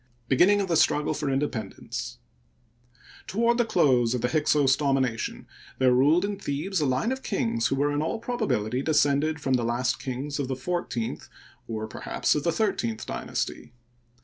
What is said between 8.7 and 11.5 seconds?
descended from the last kings of the fourteenth